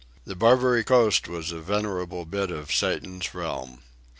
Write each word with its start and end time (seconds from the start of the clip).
The 0.25 0.33
Barbary 0.35 0.83
Coast 0.83 1.27
was 1.27 1.51
a 1.51 1.59
veritable 1.61 2.25
bit 2.25 2.49
of 2.49 2.73
Satan's 2.73 3.35
realm. 3.35 3.83